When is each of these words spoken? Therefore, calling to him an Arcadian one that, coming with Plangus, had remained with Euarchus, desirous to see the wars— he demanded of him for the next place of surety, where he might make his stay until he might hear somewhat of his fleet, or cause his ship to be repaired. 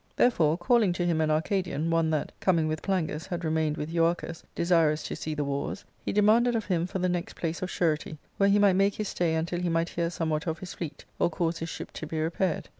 Therefore, 0.15 0.57
calling 0.57 0.93
to 0.93 1.05
him 1.05 1.21
an 1.21 1.29
Arcadian 1.29 1.91
one 1.91 2.09
that, 2.09 2.31
coming 2.39 2.67
with 2.67 2.81
Plangus, 2.81 3.27
had 3.27 3.45
remained 3.45 3.77
with 3.77 3.91
Euarchus, 3.91 4.43
desirous 4.55 5.03
to 5.03 5.15
see 5.15 5.35
the 5.35 5.43
wars— 5.43 5.85
he 6.03 6.11
demanded 6.11 6.55
of 6.55 6.65
him 6.65 6.87
for 6.87 6.97
the 6.97 7.07
next 7.07 7.35
place 7.35 7.61
of 7.61 7.69
surety, 7.69 8.17
where 8.37 8.49
he 8.49 8.57
might 8.57 8.73
make 8.73 8.95
his 8.95 9.09
stay 9.09 9.35
until 9.35 9.59
he 9.59 9.69
might 9.69 9.89
hear 9.89 10.09
somewhat 10.09 10.47
of 10.47 10.57
his 10.57 10.73
fleet, 10.73 11.05
or 11.19 11.29
cause 11.29 11.59
his 11.59 11.69
ship 11.69 11.91
to 11.93 12.07
be 12.07 12.19
repaired. 12.19 12.67